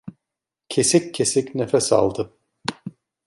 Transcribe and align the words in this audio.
Kesik 0.69 1.13
kesik 1.13 1.53
nefes 1.55 1.93
aldı. 1.93 2.33